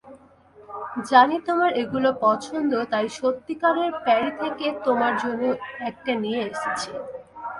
জানি 1.09 1.37
তোমার 1.47 1.71
এগুলো 1.83 2.09
পছন্দ, 2.25 2.71
তাই 2.91 3.07
সত্যিকারের 3.19 3.91
প্যারী 4.03 4.31
থেকে 4.41 4.65
তোমার 4.85 5.13
জন্য 5.23 5.43
একটা 5.89 6.11
নিয়ে 6.23 6.41
এসেছি। 6.51 6.91